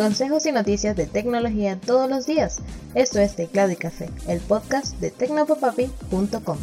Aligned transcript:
Consejos 0.00 0.46
y 0.46 0.52
noticias 0.52 0.96
de 0.96 1.04
tecnología 1.04 1.78
todos 1.78 2.08
los 2.08 2.24
días. 2.24 2.60
Esto 2.94 3.18
es 3.18 3.36
Teclado 3.36 3.70
y 3.70 3.76
Café, 3.76 4.08
el 4.28 4.40
podcast 4.40 4.98
de 4.98 5.10
tecnopopapi.com. 5.10 6.56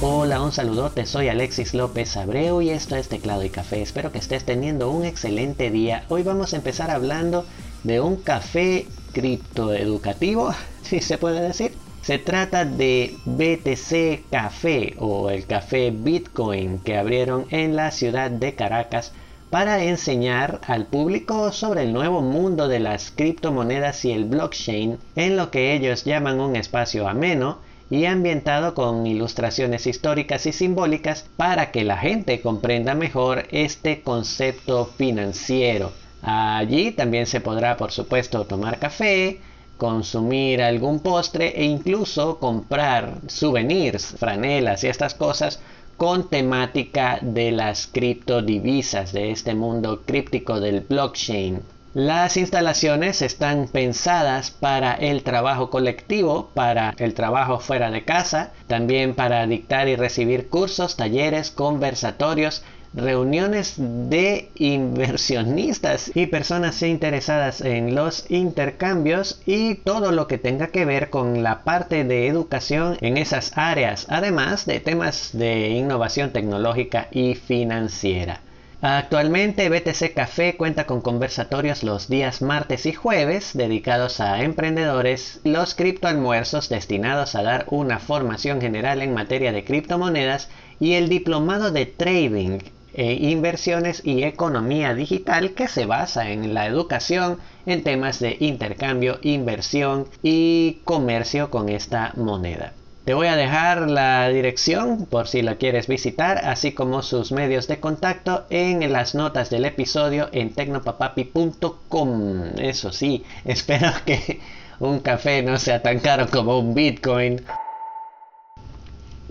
Hola, 0.00 0.42
un 0.42 0.50
saludote, 0.50 1.06
soy 1.06 1.28
Alexis 1.28 1.74
López 1.74 2.16
Abreu 2.16 2.60
y 2.60 2.70
esto 2.70 2.96
es 2.96 3.06
Teclado 3.06 3.44
y 3.44 3.50
Café. 3.50 3.82
Espero 3.82 4.10
que 4.10 4.18
estés 4.18 4.44
teniendo 4.44 4.90
un 4.90 5.04
excelente 5.04 5.70
día. 5.70 6.04
Hoy 6.08 6.24
vamos 6.24 6.54
a 6.54 6.56
empezar 6.56 6.90
hablando 6.90 7.46
de 7.84 8.00
un 8.00 8.16
café 8.16 8.88
criptoeducativo, 9.12 10.52
si 10.82 11.00
se 11.00 11.18
puede 11.18 11.40
decir. 11.40 11.70
Se 12.10 12.18
trata 12.18 12.64
de 12.64 13.14
BTC 13.24 14.28
Café 14.32 14.96
o 14.98 15.30
el 15.30 15.46
café 15.46 15.92
Bitcoin 15.92 16.80
que 16.80 16.96
abrieron 16.96 17.46
en 17.50 17.76
la 17.76 17.92
ciudad 17.92 18.32
de 18.32 18.56
Caracas 18.56 19.12
para 19.48 19.84
enseñar 19.84 20.60
al 20.66 20.86
público 20.86 21.52
sobre 21.52 21.84
el 21.84 21.92
nuevo 21.92 22.20
mundo 22.20 22.66
de 22.66 22.80
las 22.80 23.12
criptomonedas 23.12 24.04
y 24.04 24.10
el 24.10 24.24
blockchain 24.24 24.98
en 25.14 25.36
lo 25.36 25.52
que 25.52 25.72
ellos 25.72 26.02
llaman 26.02 26.40
un 26.40 26.56
espacio 26.56 27.06
ameno 27.06 27.58
y 27.90 28.06
ambientado 28.06 28.74
con 28.74 29.06
ilustraciones 29.06 29.86
históricas 29.86 30.46
y 30.46 30.52
simbólicas 30.52 31.30
para 31.36 31.70
que 31.70 31.84
la 31.84 31.96
gente 31.96 32.40
comprenda 32.40 32.96
mejor 32.96 33.46
este 33.52 34.02
concepto 34.02 34.84
financiero. 34.84 35.92
Allí 36.22 36.90
también 36.90 37.26
se 37.26 37.40
podrá, 37.40 37.76
por 37.76 37.92
supuesto, 37.92 38.46
tomar 38.46 38.80
café, 38.80 39.38
consumir 39.80 40.62
algún 40.62 41.00
postre 41.00 41.46
e 41.56 41.64
incluso 41.64 42.38
comprar 42.38 43.14
souvenirs, 43.26 44.14
franelas 44.18 44.84
y 44.84 44.88
estas 44.88 45.14
cosas 45.14 45.58
con 45.96 46.28
temática 46.28 47.18
de 47.22 47.50
las 47.50 47.86
criptodivisas 47.86 49.12
de 49.12 49.30
este 49.30 49.54
mundo 49.54 50.02
críptico 50.04 50.60
del 50.60 50.82
blockchain. 50.82 51.62
Las 51.94 52.36
instalaciones 52.36 53.20
están 53.22 53.66
pensadas 53.66 54.50
para 54.50 54.92
el 54.94 55.22
trabajo 55.24 55.70
colectivo, 55.70 56.50
para 56.54 56.94
el 56.98 57.14
trabajo 57.14 57.58
fuera 57.58 57.90
de 57.90 58.04
casa, 58.04 58.52
también 58.68 59.14
para 59.14 59.46
dictar 59.46 59.88
y 59.88 59.96
recibir 59.96 60.48
cursos, 60.48 60.96
talleres, 60.96 61.50
conversatorios 61.50 62.62
reuniones 62.92 63.74
de 63.76 64.50
inversionistas 64.56 66.10
y 66.14 66.26
personas 66.26 66.82
interesadas 66.82 67.60
en 67.60 67.94
los 67.94 68.28
intercambios 68.30 69.40
y 69.46 69.76
todo 69.76 70.10
lo 70.10 70.26
que 70.26 70.38
tenga 70.38 70.68
que 70.68 70.84
ver 70.84 71.08
con 71.08 71.42
la 71.42 71.62
parte 71.62 72.02
de 72.04 72.26
educación 72.26 72.96
en 73.00 73.16
esas 73.16 73.56
áreas, 73.56 74.06
además 74.08 74.66
de 74.66 74.80
temas 74.80 75.30
de 75.32 75.68
innovación 75.68 76.30
tecnológica 76.30 77.08
y 77.12 77.36
financiera. 77.36 78.40
Actualmente 78.82 79.68
BTC 79.68 80.14
Café 80.14 80.56
cuenta 80.56 80.86
con 80.86 81.02
conversatorios 81.02 81.82
los 81.82 82.08
días 82.08 82.40
martes 82.40 82.86
y 82.86 82.94
jueves 82.94 83.50
dedicados 83.52 84.20
a 84.20 84.42
emprendedores, 84.42 85.40
los 85.44 85.74
criptoalmuerzos 85.74 86.70
destinados 86.70 87.34
a 87.34 87.42
dar 87.42 87.66
una 87.70 87.98
formación 87.98 88.58
general 88.60 89.02
en 89.02 89.12
materia 89.12 89.52
de 89.52 89.64
criptomonedas 89.64 90.48
y 90.80 90.94
el 90.94 91.10
diplomado 91.10 91.70
de 91.70 91.84
trading 91.84 92.60
e 93.00 93.14
inversiones 93.30 94.02
y 94.04 94.24
economía 94.24 94.92
digital 94.92 95.52
que 95.52 95.68
se 95.68 95.86
basa 95.86 96.28
en 96.28 96.52
la 96.52 96.66
educación 96.66 97.38
en 97.64 97.82
temas 97.82 98.20
de 98.20 98.36
intercambio, 98.40 99.18
inversión 99.22 100.06
y 100.22 100.80
comercio 100.84 101.50
con 101.50 101.70
esta 101.70 102.12
moneda. 102.16 102.74
Te 103.06 103.14
voy 103.14 103.28
a 103.28 103.36
dejar 103.36 103.88
la 103.88 104.28
dirección 104.28 105.06
por 105.06 105.28
si 105.28 105.40
la 105.40 105.56
quieres 105.56 105.86
visitar, 105.86 106.44
así 106.44 106.72
como 106.72 107.00
sus 107.02 107.32
medios 107.32 107.68
de 107.68 107.80
contacto 107.80 108.44
en 108.50 108.92
las 108.92 109.14
notas 109.14 109.48
del 109.48 109.64
episodio 109.64 110.28
en 110.32 110.52
tecnopapapi.com. 110.52 112.42
Eso 112.58 112.92
sí, 112.92 113.24
espero 113.46 113.92
que 114.04 114.40
un 114.78 115.00
café 115.00 115.42
no 115.42 115.58
sea 115.58 115.80
tan 115.80 116.00
caro 116.00 116.26
como 116.30 116.58
un 116.58 116.74
Bitcoin. 116.74 117.40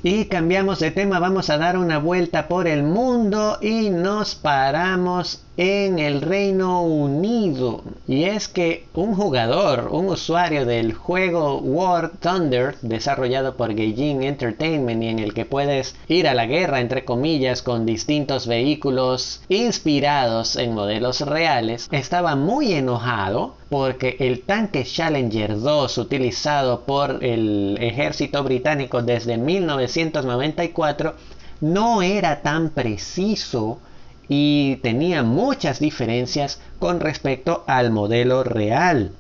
Y 0.02 0.26
cambiamos 0.26 0.80
de 0.80 0.92
tema, 0.92 1.20
vamos 1.20 1.50
a 1.50 1.58
dar 1.58 1.78
una 1.78 1.98
vuelta 1.98 2.48
por 2.48 2.68
el 2.68 2.84
mundo 2.84 3.58
y 3.62 3.90
nos 3.90 4.34
paramos 4.34 5.44
en 5.62 6.00
el 6.00 6.22
Reino 6.22 6.84
Unido. 6.84 7.84
Y 8.08 8.24
es 8.24 8.48
que 8.48 8.86
un 8.94 9.14
jugador, 9.14 9.90
un 9.92 10.08
usuario 10.08 10.66
del 10.66 10.94
juego 10.94 11.58
War 11.58 12.12
Thunder, 12.22 12.78
desarrollado 12.82 13.58
por 13.58 13.74
Gaijin 13.74 14.24
Entertainment 14.24 15.04
y 15.04 15.08
en 15.10 15.20
el 15.20 15.34
que 15.34 15.44
puedes 15.44 15.98
ir 16.08 16.30
a 16.30 16.34
la 16.34 16.46
guerra, 16.46 16.80
entre 16.80 17.04
comillas, 17.04 17.62
con 17.62 17.86
distintos 17.86 18.48
vehículos 18.48 19.42
inspirados 19.50 20.56
en 20.56 20.74
modelos 20.74 21.20
reales, 21.20 21.90
estaba 21.92 22.38
muy 22.38 22.72
enojado 22.72 23.56
porque 23.68 24.16
el 24.22 24.44
tanque 24.44 24.86
Challenger 24.86 25.60
2 25.60 25.98
utilizado 25.98 26.86
por 26.86 27.22
el 27.22 27.78
ejército 27.82 28.46
británico 28.46 29.02
desde 29.02 29.38
1994 29.38 31.16
no 31.60 32.02
era 32.02 32.42
tan 32.42 32.70
preciso 32.70 33.80
y 34.30 34.78
tenía 34.78 35.24
muchas 35.24 35.80
diferencias 35.80 36.62
con 36.78 37.00
respecto 37.00 37.64
al 37.68 37.92
modelo 37.92 38.44
real. 38.44 39.12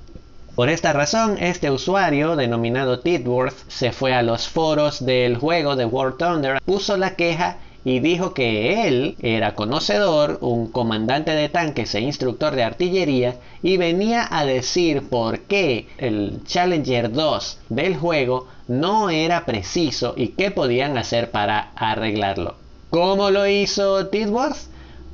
Por 0.56 0.70
esta 0.70 0.94
razón, 0.94 1.38
este 1.40 1.72
usuario, 1.72 2.36
denominado 2.36 3.00
Tidworth, 3.00 3.56
se 3.69 3.92
fue 3.92 4.14
a 4.14 4.22
los 4.22 4.48
foros 4.48 5.06
del 5.06 5.38
juego 5.38 5.75
de 5.75 5.86
War 5.86 6.14
Thunder, 6.18 6.62
puso 6.64 6.96
la 6.98 7.16
queja 7.16 7.58
y 7.86 8.00
dijo 8.02 8.34
que 8.34 8.88
él 8.88 9.16
era 9.22 9.56
conocedor, 9.56 10.38
un 10.42 10.68
comandante 10.68 11.31
de 11.31 11.50
tanques 11.50 11.96
e 11.96 12.02
instructor 12.02 12.56
de 12.56 12.64
artillería 12.64 13.38
y 13.64 13.78
venía 13.78 14.28
a 14.30 14.46
decir 14.46 15.08
por 15.09 15.40
qué 15.40 15.88
el 15.98 16.42
Challenger 16.46 17.12
2 17.12 17.59
del 17.69 17.96
juego 17.96 18.48
no 18.68 19.09
era 19.09 19.46
preciso 19.46 20.14
y 20.18 20.30
qué 20.30 20.52
podían 20.52 20.98
hacer 20.98 21.31
para 21.31 21.72
arreglarlo. 21.75 22.56
¿Cómo 22.90 23.31
lo 23.31 23.48
hizo 23.48 24.08
Tidworth? 24.08 24.68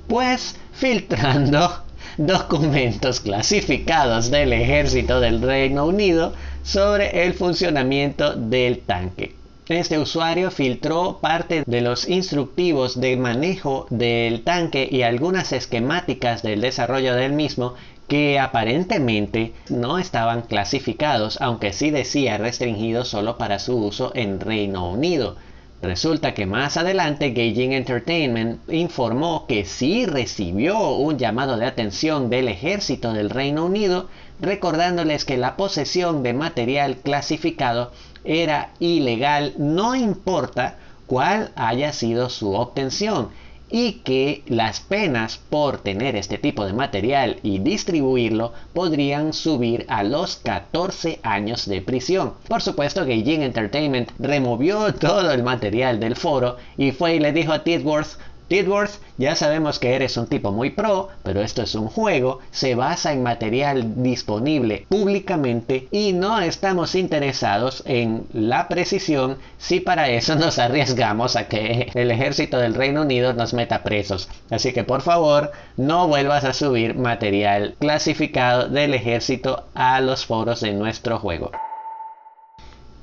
Pues 0.08 0.56
filtrando 0.74 1.84
documentos 2.18 3.20
clasificados 3.20 4.32
del 4.32 4.54
ejército 4.54 5.20
del 5.20 5.42
Reino 5.42 5.86
Unido 5.86 6.34
sobre 6.64 7.26
el 7.26 7.34
funcionamiento 7.34 8.36
del 8.36 8.80
tanque. 8.80 9.36
Este 9.68 9.98
usuario 9.98 10.52
filtró 10.52 11.18
parte 11.20 11.64
de 11.66 11.82
los 11.82 12.08
instructivos 12.08 13.02
de 13.02 13.18
manejo 13.18 13.88
del 13.90 14.44
tanque 14.44 14.88
y 14.92 15.02
algunas 15.02 15.54
esquemáticas 15.54 16.44
del 16.44 16.62
desarrollo 16.62 17.16
del 17.16 17.34
mismo 17.34 17.74
que 18.08 18.38
aparentemente 18.40 19.54
no 19.70 19.98
estaban 19.98 20.44
clasificados, 20.44 21.40
aunque 21.42 21.74
sí 21.74 21.90
decía 21.90 22.38
restringido 22.38 23.06
solo 23.06 23.40
para 23.40 23.58
su 23.58 23.76
uso 23.78 24.12
en 24.14 24.40
Reino 24.40 24.88
Unido. 24.88 25.36
Resulta 25.86 26.34
que 26.34 26.48
más 26.48 26.78
adelante 26.78 27.30
Gaijin 27.30 27.72
Entertainment 27.72 28.60
informó 28.72 29.46
que 29.46 29.66
sí 29.66 30.08
recibió 30.08 30.96
un 30.96 31.20
llamado 31.20 31.58
de 31.58 31.68
atención 31.68 32.32
del 32.32 32.48
ejército 32.48 33.14
del 33.14 33.30
Reino 33.30 33.66
Unido 33.66 34.10
recordándoles 34.42 35.26
que 35.26 35.38
la 35.38 35.56
posesión 35.56 36.24
de 36.24 36.34
material 36.34 36.98
clasificado 36.98 37.92
era 38.24 38.72
ilegal 38.80 39.54
no 39.60 39.94
importa 39.94 40.80
cuál 41.06 41.52
haya 41.56 41.94
sido 41.94 42.32
su 42.32 42.54
obtención 42.54 43.30
y 43.70 43.94
que 44.04 44.44
las 44.48 44.80
penas 44.80 45.40
por 45.50 45.80
tener 45.80 46.16
este 46.16 46.38
tipo 46.38 46.66
de 46.66 46.74
material 46.74 47.38
y 47.44 47.60
distribuirlo 47.60 48.54
podrían 48.74 49.34
subir 49.34 49.86
a 49.90 50.04
los 50.04 50.38
14 50.38 51.20
años 51.24 51.68
de 51.68 51.82
prisión. 51.82 52.34
Por 52.48 52.62
supuesto, 52.62 53.06
Gaijin 53.06 53.42
Entertainment 53.42 54.12
removió 54.20 54.94
todo 54.94 55.32
el 55.32 55.44
material 55.44 56.00
del 56.00 56.16
foro 56.16 56.58
y 56.78 56.92
fue 56.92 57.16
y 57.16 57.20
le 57.20 57.34
dijo 57.34 57.54
a 57.54 57.64
Tidworth 57.64 58.18
Tidworth, 58.48 59.00
ya 59.18 59.36
sabemos 59.36 59.80
que 59.80 59.96
eres 59.96 60.18
un 60.18 60.28
tipo 60.28 60.52
muy 60.52 60.70
pro, 60.70 61.10
pero 61.24 61.42
esto 61.42 61.64
es 61.64 61.74
un 61.74 61.88
juego, 61.88 62.40
se 62.52 62.76
basa 62.76 63.12
en 63.12 63.24
material 63.24 64.04
disponible 64.04 64.86
públicamente 64.90 65.88
y 65.92 66.14
no 66.14 66.40
estamos 66.40 66.96
interesados 66.96 67.82
en 67.86 68.28
la 68.34 68.68
precisión 68.68 69.38
si 69.58 69.80
para 69.80 70.10
eso 70.10 70.36
nos 70.38 70.60
arriesgamos 70.60 71.36
a 71.36 71.48
que 71.48 71.90
el 71.94 72.12
ejército 72.12 72.58
del 72.58 72.76
Reino 72.76 73.02
Unido 73.02 73.34
nos 73.34 73.54
meta 73.54 73.84
presos. 73.84 74.30
Así 74.50 74.74
que 74.74 74.84
por 74.84 75.02
favor, 75.02 75.52
no 75.78 76.08
vuelvas 76.08 76.44
a 76.44 76.54
subir 76.54 76.96
material 76.96 77.76
clasificado 77.80 78.68
del 78.70 78.94
ejército 78.94 79.66
a 79.74 80.02
los 80.02 80.26
foros 80.26 80.62
de 80.62 80.74
nuestro 80.74 81.20
juego. 81.20 81.52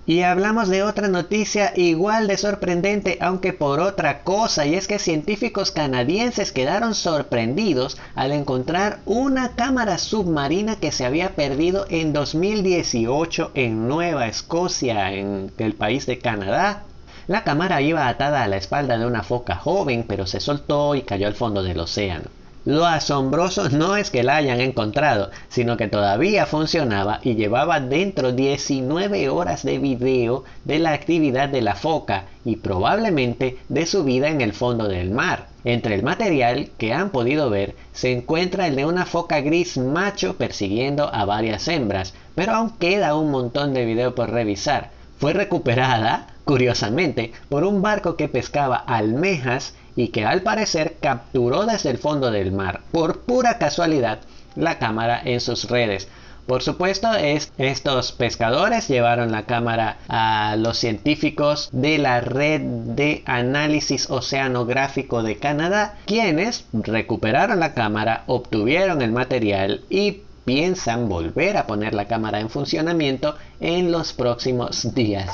Y 0.04 0.22
hablamos 0.22 0.68
de 0.68 0.82
otra 0.82 1.06
noticia 1.06 1.72
igual 1.76 2.26
de 2.26 2.36
sorprendente, 2.36 3.18
aunque 3.20 3.52
por 3.52 3.78
otra 3.78 4.24
cosa, 4.24 4.66
y 4.66 4.74
es 4.74 4.88
que 4.88 4.98
científicos 4.98 5.70
canadienses 5.70 6.50
quedaron 6.50 6.96
sorprendidos 6.96 7.98
al 8.16 8.32
encontrar 8.32 8.98
una 9.06 9.54
cámara 9.54 9.98
submarina 9.98 10.74
que 10.74 10.90
se 10.90 11.04
había 11.04 11.36
perdido 11.36 11.86
en 11.88 12.12
2018 12.12 13.52
en 13.54 13.86
Nueva 13.86 14.26
Escocia, 14.26 15.12
en 15.12 15.52
el 15.58 15.74
país 15.74 16.04
de 16.06 16.18
Canadá. 16.18 16.82
La 17.28 17.44
cámara 17.44 17.80
iba 17.80 18.08
atada 18.08 18.42
a 18.42 18.48
la 18.48 18.56
espalda 18.56 18.98
de 18.98 19.06
una 19.06 19.22
foca 19.22 19.54
joven, 19.54 20.04
pero 20.08 20.26
se 20.26 20.40
soltó 20.40 20.96
y 20.96 21.02
cayó 21.02 21.28
al 21.28 21.34
fondo 21.34 21.62
del 21.62 21.78
océano. 21.78 22.24
Lo 22.64 22.86
asombroso 22.86 23.68
no 23.70 23.96
es 23.96 24.12
que 24.12 24.22
la 24.22 24.36
hayan 24.36 24.60
encontrado, 24.60 25.30
sino 25.48 25.76
que 25.76 25.88
todavía 25.88 26.46
funcionaba 26.46 27.18
y 27.24 27.34
llevaba 27.34 27.80
dentro 27.80 28.30
19 28.30 29.28
horas 29.30 29.64
de 29.64 29.78
video 29.80 30.44
de 30.64 30.78
la 30.78 30.92
actividad 30.92 31.48
de 31.48 31.60
la 31.60 31.74
foca 31.74 32.26
y 32.44 32.56
probablemente 32.56 33.58
de 33.68 33.84
su 33.84 34.04
vida 34.04 34.28
en 34.28 34.40
el 34.40 34.52
fondo 34.52 34.86
del 34.86 35.10
mar. 35.10 35.48
Entre 35.64 35.96
el 35.96 36.04
material 36.04 36.70
que 36.78 36.92
han 36.92 37.10
podido 37.10 37.50
ver 37.50 37.74
se 37.92 38.12
encuentra 38.12 38.68
el 38.68 38.76
de 38.76 38.86
una 38.86 39.06
foca 39.06 39.40
gris 39.40 39.76
macho 39.76 40.36
persiguiendo 40.36 41.12
a 41.12 41.24
varias 41.24 41.66
hembras, 41.66 42.14
pero 42.36 42.52
aún 42.52 42.70
queda 42.78 43.16
un 43.16 43.32
montón 43.32 43.74
de 43.74 43.84
video 43.84 44.14
por 44.14 44.30
revisar. 44.30 44.90
Fue 45.18 45.32
recuperada, 45.32 46.28
curiosamente, 46.44 47.32
por 47.48 47.64
un 47.64 47.82
barco 47.82 48.16
que 48.16 48.28
pescaba 48.28 48.76
almejas 48.76 49.74
y 49.96 50.08
que 50.08 50.24
al 50.24 50.42
parecer 50.42 50.96
capturó 51.00 51.66
desde 51.66 51.90
el 51.90 51.98
fondo 51.98 52.30
del 52.30 52.52
mar, 52.52 52.80
por 52.90 53.20
pura 53.20 53.58
casualidad, 53.58 54.20
la 54.56 54.78
cámara 54.78 55.20
en 55.24 55.40
sus 55.40 55.68
redes. 55.68 56.08
Por 56.46 56.62
supuesto, 56.62 57.08
estos 57.14 58.12
pescadores 58.12 58.88
llevaron 58.88 59.30
la 59.30 59.44
cámara 59.44 59.98
a 60.08 60.56
los 60.56 60.76
científicos 60.76 61.68
de 61.72 61.98
la 61.98 62.20
Red 62.20 62.60
de 62.60 63.22
Análisis 63.26 64.10
Oceanográfico 64.10 65.22
de 65.22 65.36
Canadá, 65.36 65.94
quienes 66.04 66.64
recuperaron 66.72 67.60
la 67.60 67.74
cámara, 67.74 68.24
obtuvieron 68.26 69.02
el 69.02 69.12
material 69.12 69.84
y 69.88 70.22
piensan 70.44 71.08
volver 71.08 71.56
a 71.56 71.68
poner 71.68 71.94
la 71.94 72.06
cámara 72.06 72.40
en 72.40 72.50
funcionamiento 72.50 73.36
en 73.60 73.92
los 73.92 74.12
próximos 74.12 74.92
días. 74.94 75.30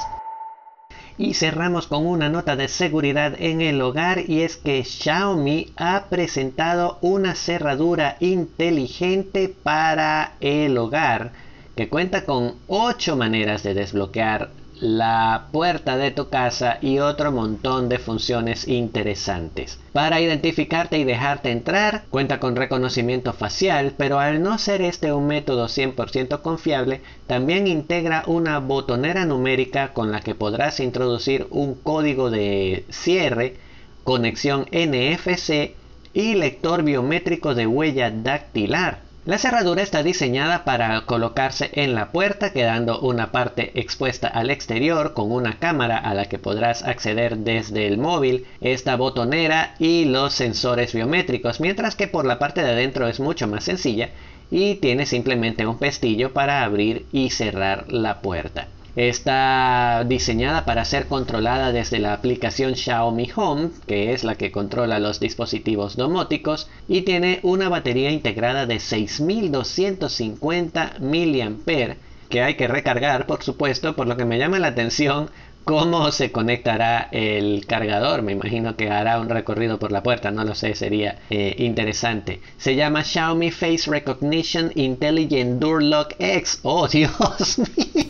Y 1.18 1.34
cerramos 1.34 1.88
con 1.88 2.06
una 2.06 2.28
nota 2.28 2.54
de 2.54 2.68
seguridad 2.68 3.34
en 3.38 3.60
el 3.60 3.82
hogar 3.82 4.22
y 4.30 4.42
es 4.42 4.56
que 4.56 4.84
Xiaomi 4.84 5.72
ha 5.76 6.04
presentado 6.08 6.98
una 7.00 7.34
cerradura 7.34 8.16
inteligente 8.20 9.52
para 9.62 10.34
el 10.40 10.78
hogar 10.78 11.32
que 11.74 11.88
cuenta 11.88 12.24
con 12.24 12.54
8 12.68 13.16
maneras 13.16 13.64
de 13.64 13.74
desbloquear 13.74 14.50
la 14.80 15.48
puerta 15.50 15.96
de 15.96 16.10
tu 16.10 16.28
casa 16.28 16.78
y 16.80 16.98
otro 16.98 17.32
montón 17.32 17.88
de 17.88 17.98
funciones 17.98 18.68
interesantes. 18.68 19.80
Para 19.92 20.20
identificarte 20.20 20.98
y 20.98 21.04
dejarte 21.04 21.50
entrar, 21.50 22.04
cuenta 22.10 22.38
con 22.38 22.56
reconocimiento 22.56 23.32
facial, 23.32 23.94
pero 23.96 24.20
al 24.20 24.42
no 24.42 24.58
ser 24.58 24.82
este 24.82 25.12
un 25.12 25.26
método 25.26 25.66
100% 25.66 26.42
confiable, 26.42 27.00
también 27.26 27.66
integra 27.66 28.22
una 28.26 28.58
botonera 28.60 29.24
numérica 29.24 29.92
con 29.92 30.12
la 30.12 30.20
que 30.20 30.34
podrás 30.34 30.80
introducir 30.80 31.46
un 31.50 31.74
código 31.74 32.30
de 32.30 32.84
cierre, 32.88 33.56
conexión 34.04 34.66
NFC 34.72 35.74
y 36.14 36.34
lector 36.34 36.82
biométrico 36.82 37.54
de 37.54 37.66
huella 37.66 38.10
dactilar 38.10 39.07
la 39.28 39.36
cerradura 39.36 39.82
está 39.82 40.02
diseñada 40.02 40.64
para 40.64 41.02
colocarse 41.02 41.68
en 41.74 41.94
la 41.94 42.12
puerta 42.12 42.50
quedando 42.54 42.98
una 43.00 43.30
parte 43.30 43.78
expuesta 43.78 44.26
al 44.26 44.48
exterior 44.48 45.12
con 45.12 45.30
una 45.30 45.58
cámara 45.58 45.98
a 45.98 46.14
la 46.14 46.30
que 46.30 46.38
podrás 46.38 46.82
acceder 46.82 47.36
desde 47.36 47.86
el 47.86 47.98
móvil, 47.98 48.46
esta 48.62 48.96
botonera 48.96 49.74
y 49.78 50.06
los 50.06 50.32
sensores 50.32 50.94
biométricos, 50.94 51.60
mientras 51.60 51.94
que 51.94 52.08
por 52.08 52.24
la 52.24 52.38
parte 52.38 52.62
de 52.62 52.70
adentro 52.70 53.06
es 53.06 53.20
mucho 53.20 53.46
más 53.46 53.64
sencilla 53.64 54.08
y 54.50 54.76
tiene 54.76 55.04
simplemente 55.04 55.66
un 55.66 55.76
pestillo 55.76 56.32
para 56.32 56.64
abrir 56.64 57.04
y 57.12 57.28
cerrar 57.28 57.92
la 57.92 58.22
puerta. 58.22 58.68
Está 58.98 60.04
diseñada 60.08 60.64
para 60.64 60.84
ser 60.84 61.06
controlada 61.06 61.70
desde 61.70 62.00
la 62.00 62.12
aplicación 62.12 62.74
Xiaomi 62.74 63.30
Home, 63.36 63.70
que 63.86 64.12
es 64.12 64.24
la 64.24 64.34
que 64.34 64.50
controla 64.50 64.98
los 64.98 65.20
dispositivos 65.20 65.94
domóticos, 65.94 66.68
y 66.88 67.02
tiene 67.02 67.38
una 67.44 67.68
batería 67.68 68.10
integrada 68.10 68.66
de 68.66 68.80
6250 68.80 70.96
mAh 70.98 71.94
que 72.28 72.42
hay 72.42 72.56
que 72.56 72.66
recargar, 72.66 73.26
por 73.26 73.44
supuesto, 73.44 73.94
por 73.94 74.08
lo 74.08 74.16
que 74.16 74.24
me 74.24 74.36
llama 74.36 74.58
la 74.58 74.66
atención 74.66 75.30
cómo 75.62 76.10
se 76.10 76.32
conectará 76.32 77.08
el 77.12 77.66
cargador. 77.68 78.22
Me 78.22 78.32
imagino 78.32 78.74
que 78.74 78.90
hará 78.90 79.20
un 79.20 79.28
recorrido 79.28 79.78
por 79.78 79.92
la 79.92 80.02
puerta, 80.02 80.32
no 80.32 80.42
lo 80.42 80.56
sé, 80.56 80.74
sería 80.74 81.20
eh, 81.30 81.54
interesante. 81.58 82.40
Se 82.56 82.74
llama 82.74 83.04
Xiaomi 83.04 83.52
Face 83.52 83.88
Recognition 83.88 84.72
Intelligent 84.74 85.60
Door 85.60 85.84
Lock 85.84 86.14
X. 86.18 86.58
Oh, 86.64 86.88
Dios 86.88 87.58
mío 87.76 88.08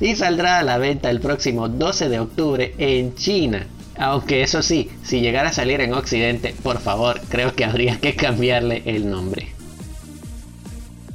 y 0.00 0.16
saldrá 0.16 0.58
a 0.58 0.62
la 0.62 0.78
venta 0.78 1.10
el 1.10 1.20
próximo 1.20 1.68
12 1.68 2.08
de 2.08 2.20
octubre 2.20 2.74
en 2.78 3.14
China. 3.14 3.66
Aunque 3.96 4.42
eso 4.42 4.62
sí, 4.62 4.90
si 5.04 5.20
llegara 5.20 5.50
a 5.50 5.52
salir 5.52 5.80
en 5.80 5.94
Occidente, 5.94 6.54
por 6.62 6.80
favor, 6.80 7.20
creo 7.28 7.54
que 7.54 7.64
habría 7.64 8.00
que 8.00 8.16
cambiarle 8.16 8.82
el 8.86 9.08
nombre. 9.08 9.53